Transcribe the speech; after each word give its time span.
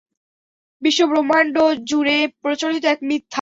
বিশ্বব্রহ্মাণ্ডজুরে 0.81 2.17
প্রচলিত 2.41 2.83
এক 2.85 2.99
মিথ্যা। 3.01 3.29